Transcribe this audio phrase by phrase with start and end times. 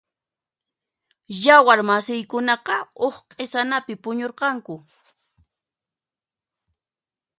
[1.43, 4.75] Yawar masiykunaqa huk q'isanapi puñurqanku.